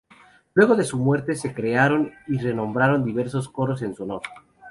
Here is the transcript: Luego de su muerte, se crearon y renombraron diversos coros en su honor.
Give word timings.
Luego 0.55 0.75
de 0.75 0.83
su 0.83 0.97
muerte, 0.97 1.35
se 1.35 1.53
crearon 1.53 2.11
y 2.25 2.39
renombraron 2.39 3.05
diversos 3.05 3.47
coros 3.49 3.83
en 3.83 3.93
su 3.93 4.01
honor. 4.01 4.23